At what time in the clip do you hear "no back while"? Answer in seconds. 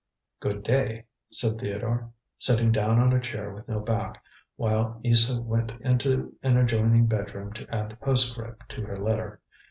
3.67-4.99